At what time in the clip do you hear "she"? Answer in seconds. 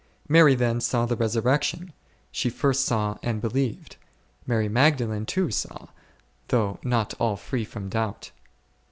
2.31-2.49